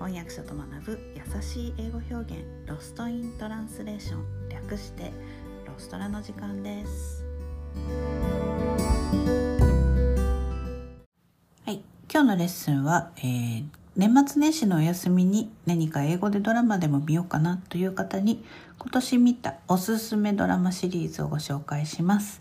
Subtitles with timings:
[0.00, 5.12] 翻訳者と学ぶ優しい英語表現ロストイントランスレーション略して
[5.66, 7.22] ロストラの時間です。
[11.66, 11.82] はい。
[12.10, 18.42] 今日のレッスンは、えー、年末年始のお休みに何か英語でドラマでも見ようかなという方に
[18.78, 22.40] 今年見たおすすめドラマシリーズをご紹介します。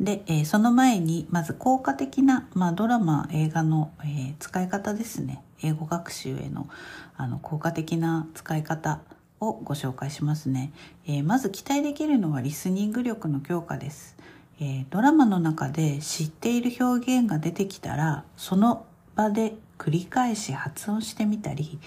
[0.00, 5.42] で、えー、その前にまず効果的な、まあ、ドラマ映画の、えー、使い方ですね。
[5.62, 6.68] 英語学習への
[7.16, 9.00] あの効果的な使い方
[9.40, 10.72] をご紹介しますね、
[11.06, 14.16] えー、まず期待できるのはリスニング力の強化です、
[14.60, 21.78] えドラマの中で知っている表現が出てきたらその場で繰り返し発音してみたり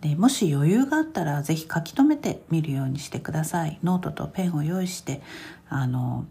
[0.00, 3.78] でもし余裕があったら是非書き留めてみるようにしてください。
[3.82, 5.22] ノートとペンを用意して
[5.68, 6.26] あの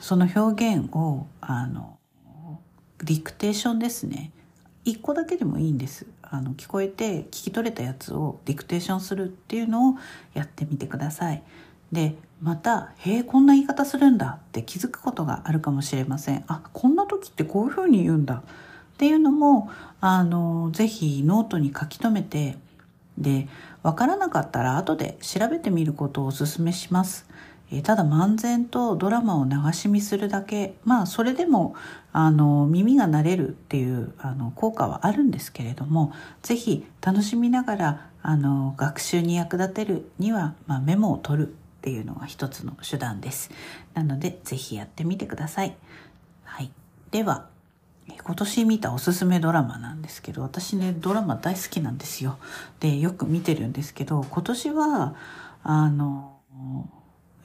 [0.00, 1.98] その表現をあの
[2.98, 4.32] ディクテーションですね。
[4.84, 6.06] 1個だけでもいいんです。
[6.22, 9.94] あの聞こえて聞き取れたやつをディクテーションするっていうのを
[10.34, 11.42] やってみてください。
[11.92, 16.44] でまた「へえこんな言い方するんだ」って気づくことがあるかもしれません。
[16.48, 18.42] あこんな時ってこういうふうに言うんだっ
[18.98, 22.56] ていうのもあのぜひノートに書き留めて
[23.18, 23.48] で
[23.82, 27.26] 分からなかったら後で調べてみることをおすすめします。
[27.72, 30.76] えただ漫然とドラマを流し見するだけ。
[30.84, 31.74] まあそれでも
[32.12, 41.50] あの耳が慣れるっていうあの効果はあるんですけれども是非楽しみながらあの学習に役立てるには、まあ、メモを取るっ
[41.82, 43.50] ていうのが一つの手段です。
[43.94, 45.76] なので是非やってみてください、
[46.44, 46.70] はい、
[47.10, 47.46] では
[48.24, 52.38] 今年見たおすすめドラマなんですけど私ねドラマ大好きなんですよ。
[52.80, 55.14] でよく見てるんですけど今年は
[55.62, 56.36] あの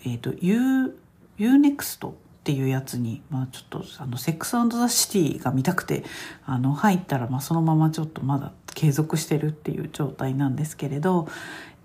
[0.05, 0.97] えっ、ー、と U
[1.37, 2.13] UNEXT っ
[2.43, 6.03] ていうやつに、まあ、ちょっとあのセックスザ・シティが見たくて
[6.45, 11.27] あの入ったら、まあ、そのままちょっとまだ継続してるっていう状態なんですけれど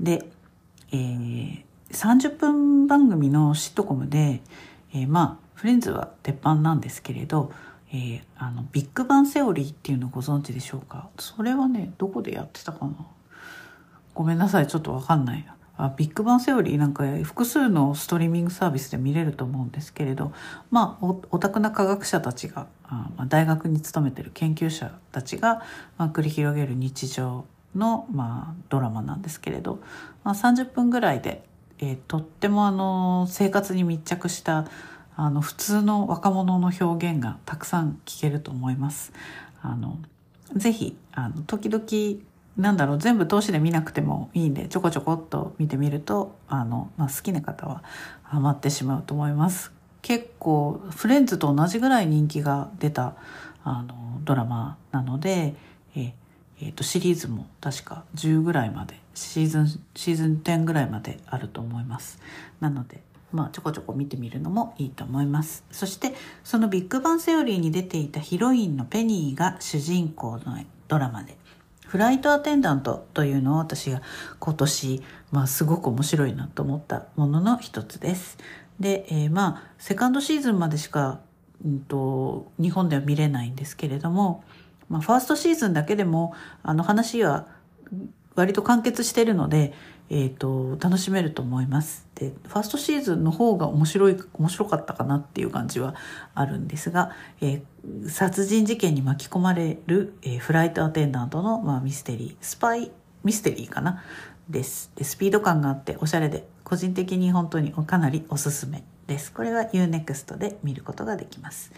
[0.00, 0.26] で、
[0.92, 4.40] えー、30分番組のシットコムで、
[4.94, 7.52] えー、まあフレンズは鉄板なんですけれど、
[7.90, 11.08] えー、あのビッグバンセオリーっていうのご存知でしょうか？
[11.18, 12.94] それはねどこでやってたかな？
[14.14, 15.46] ごめんなさいちょっとわかんない
[15.78, 20.32] あビッグバンセオリーなんか複数のストリーミングサービスで見れると思うんですけれど
[20.70, 25.62] まあオタクな科学者たちがあ、まあ、大学に勤めてる研究者たちが、
[25.98, 27.44] まあ、繰り広げる日常
[27.74, 29.80] の、まあ、ドラマなんですけれど、
[30.24, 31.42] まあ、30分ぐらいで、
[31.78, 34.66] えー、とってもあの生活に密着した
[35.16, 39.12] あの普通の若者の表現がたくさん聞けると思います。
[39.62, 39.98] あの
[40.54, 41.84] ぜひあの時々
[42.56, 47.82] なんだろう全部通しで見なくてもいいんでちょこちょこっと見てみるとあの、まあ、好きな方は
[48.22, 49.72] ハマってしまうと思います。
[50.02, 53.16] 結構フレンズと同じぐらい人気が出た
[53.64, 55.54] あのドラマなので
[55.96, 56.14] え
[56.60, 62.20] えー、とシリーズも確か10ぐらいまでシーズンシーズン10ぐらいまであると思います。
[62.60, 63.02] なので
[63.32, 65.64] まあ、ちょこちょこ見てみるのもいいと思います。
[65.70, 66.14] そして
[66.44, 70.58] そのビッグバンセオリーに出ていたヒロインのペニーが主人公の
[70.88, 71.36] ドラマで
[71.86, 74.02] フライトアテンダントというのを私が
[74.38, 78.38] 今年、まあ、すごく面白いなと思ったものの一つです。
[78.80, 81.20] で、えー、まあセカンドシーズンまでしか、
[81.64, 84.44] うんと、日本では見れないんですけれども、
[84.88, 87.46] まあ、ファーストシーズンだけでもあの話は
[88.34, 89.72] 割と完結してるので、
[90.08, 92.06] えーと、楽しめると思います。
[92.14, 95.94] でファーストシーズンの方が面白い面白かったかなっていう感じは
[96.34, 102.90] あるんですが、えー、殺人事件に巻き込まれる、えー、フライトアテンダントの、まあ、ミステリースパイ
[103.24, 104.02] ミステリーかな？
[104.48, 109.32] ですでスピード感があっておしゃれで個人的に本当にかなりおすすめです。
[109.32, 111.72] これは UNEXT で見ることができます。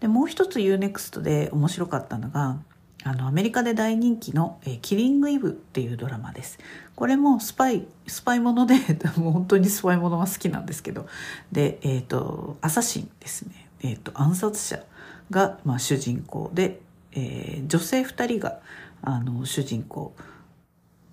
[0.00, 2.58] でもう一つ UNEXT で面白かったのが
[3.04, 6.58] あのアメリカで大人気の、え、キリングイブっていうドラマです。
[6.94, 8.74] これもスパイスパイもので
[9.16, 11.06] もう本当にスパイものが好きなんですけど
[11.50, 14.84] でえっ、ー、とアサシンですね、えーと、暗殺者
[15.30, 16.50] が、まあ、主人公。
[16.54, 16.80] で、
[17.12, 18.60] えー、女性2人が
[19.02, 20.14] あの主人公。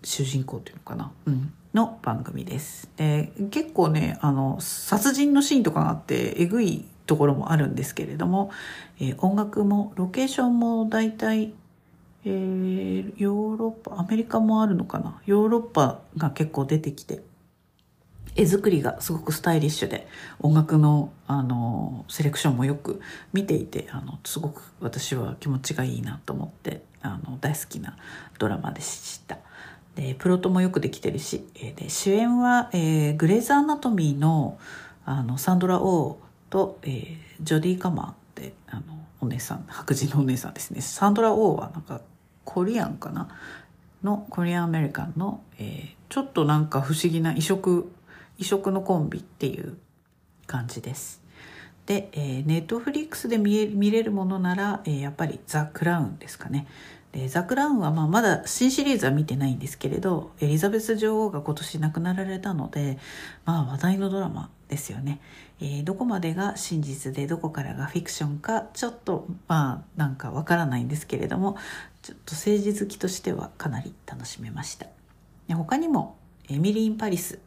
[0.04, 2.90] 主人公っていうのかな、うん、の番組です。
[2.96, 8.52] で結構ねあの殺人のシーンとかがあってえぐいところもあるんですけれども、
[9.00, 11.54] えー、音楽もロケーションも大体
[12.26, 15.22] えー、ヨーロッパアメリカもあるのかな？
[15.26, 17.22] ヨーロッパが結構出てきて
[18.36, 20.08] 絵作りがすごくスタイリッシュで
[20.40, 23.02] 音楽のあのセレクションもよく
[23.34, 27.98] 見ていてあのすごく私は気持ちがいいなと思ってあの大好きな
[28.38, 29.38] ドラマでした。
[29.96, 34.58] でプロットもよくできてるしで主演は、えー、グレイズ・アナトミーの
[35.06, 40.82] あのサンドラ・オーと、えー、ジョディ・カマーってあのお姉さん白人のお姉さんですね。
[40.82, 42.02] サンドラ・オーはなんか
[42.46, 43.28] コリアンかな？
[44.04, 47.92] のコリアンアメリカンの、えー、ちょっとなんか不思議な異色
[48.38, 49.78] 異色のコンビっていう
[50.48, 51.22] 感じです。
[51.86, 56.68] で、えー、ネットフリックスで見え見れるものなら、えー、やっぱりザ・クラウンですかね。
[57.12, 63.00] でザ・クラウンはまあまだ新シリーズは見てないんですけれどエリザベス女王が今年亡くなられたので、
[63.46, 65.20] まあ、話題のドラマですよね、
[65.60, 71.58] えー、どこまでが真実でどこからがフィクションかちょっとまあなんかわからないんですけれども
[72.02, 74.88] ちょっと政治好きとしてはかなり楽しめました。
[75.50, 76.18] 他にも
[76.48, 77.40] エミリー・ン・パリス。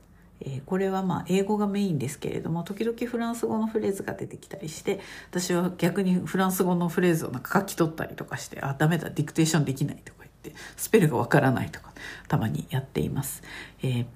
[0.44, 4.98] えー、これはまあ英語がメインですけれども時々フランス語のフレーズが出てきたりして
[5.30, 11.92] 私は逆にフランス語のフレーズをなんか書き取ったりとかしてあダメだディクテーションできないとか言ってスペルがわからないとか
[12.26, 13.44] たまにやっています、
[13.84, 14.06] えー、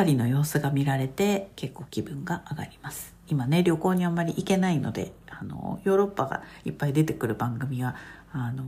[0.00, 3.14] パリの様子が見られて結構気分が上がります。
[3.28, 7.94] 今ね旅行にあんまり行けないのであのヨーロッパがいっぱい出てくる番組は
[8.32, 8.64] あの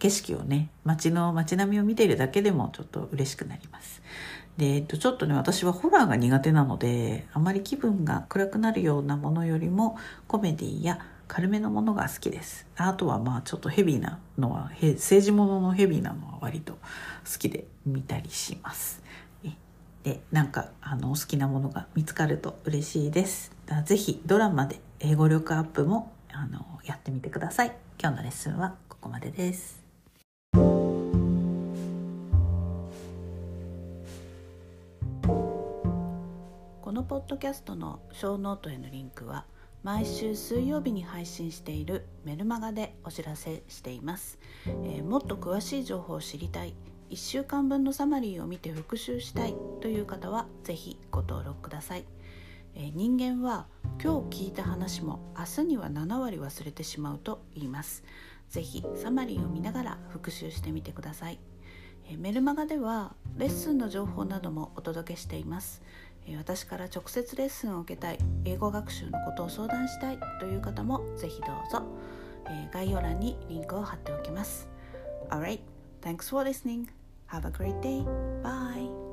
[0.00, 4.02] 景色をね街の街並みを見ているだけでもちょっと嬉しくなります。
[4.56, 10.98] で、えっと、ちょっとね私はホラーが苦手なのであまり気分が暗くなるようなものよりもコメディや
[11.28, 12.66] 軽めのものが好きです。
[12.74, 19.00] あとはまあちょっとヘビーなのは政治もののヘビーなのは割と好きで見たりします。
[20.02, 23.52] でなんかあのお好きなものが見つかると嬉しいです。
[23.84, 27.76] 是非ドラマで英語力アップもあのやってみてください。
[28.00, 29.80] 今日のレッスンはここまでです。
[36.80, 39.44] このポッドキャストのショーノートへのリンクは
[39.84, 46.74] 毎週水曜日に配信しているメルマガでお知らせしています、えー、もっと詳しい情報を知りたい。
[47.10, 52.04] 1週間分のサマリーを見て復習したいという方は是非ご登録ください、
[52.76, 53.66] えー、人間は
[54.02, 58.02] 今日聞いた話も明日には7割忘れてしまうと言います。
[58.48, 61.38] 是非サマリーを見ながら復習してみてください。
[62.08, 65.82] えメルマガではレッスンの情報などもお届けしています。
[66.38, 71.82] 私から直接レッスンを受けたい英語学習のことを相談したいという方もぜひどうぞ。
[72.48, 74.68] え概要欄にリンクを貼っておきます。
[75.28, 75.60] Alright,
[76.00, 76.99] thanks for listening.
[77.30, 78.04] Have a great day.
[78.42, 79.09] Bye.